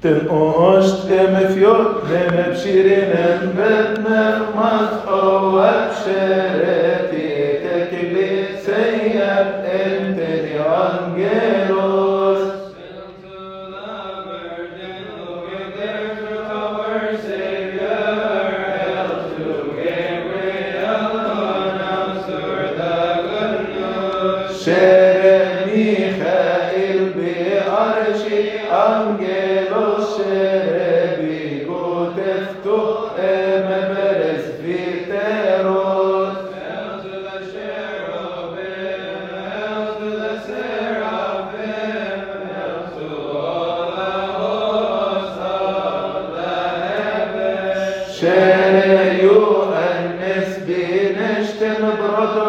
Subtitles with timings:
[0.00, 4.20] Ten është e me fjot, dhe me pëshirin e në vetë me
[4.58, 7.24] mas, o e pëshere ti,
[7.66, 8.30] te kibli
[8.66, 8.78] se
[9.18, 11.57] jep e në të një angel.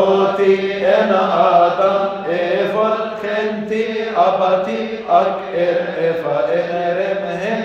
[0.00, 7.60] Oti ena adam evol kenti abati ak er efa erem hen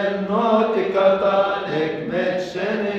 [0.08, 1.38] ενότητα τα
[1.86, 2.99] εκμεσένε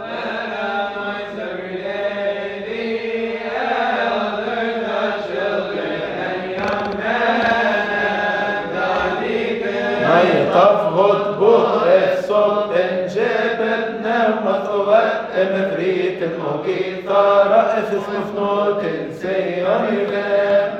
[15.41, 20.71] ebbe fritten och i tara Esses med snåten säger han i vän.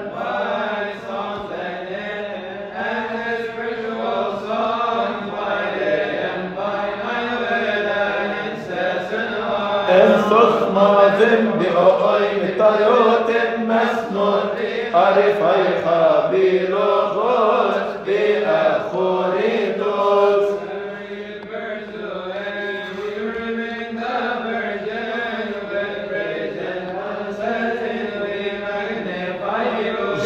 [11.19, 14.55] Zim bi ohoi mitayot et mesnot
[14.93, 20.40] Ari fayi chabi lochot bi echori tot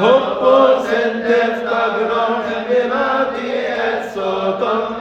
[0.00, 4.96] hoppos et tefta gnosem vimati et sotom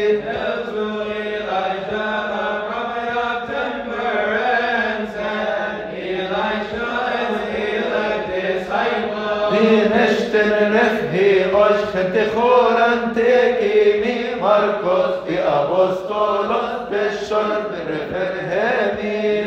[9.65, 19.37] ונשתן נפהי אוש חתכורן תקימי מרקוס ואפוסטולוס בשול ברפרהמי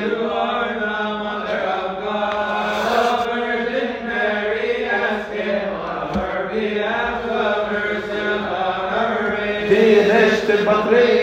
[10.64, 11.19] But rain.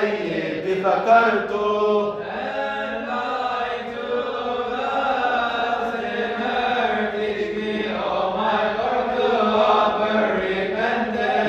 [0.00, 1.52] الليل فكرت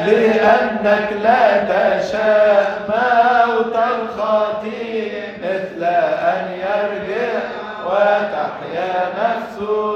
[0.03, 5.11] لأنك لا تشاء موت الخطيب
[5.43, 7.39] مثل أن يرجع
[7.85, 9.92] وتحيا نفسه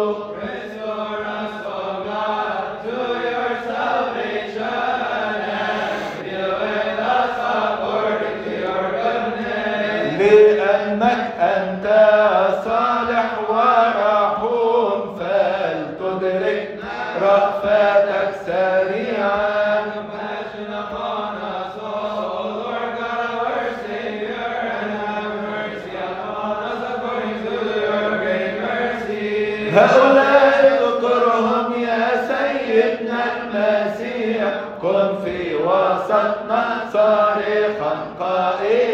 [29.88, 34.44] هؤلاء اذكرهم يا سيدنا المسيح
[34.82, 38.87] كن في وسطنا صارخا قائلا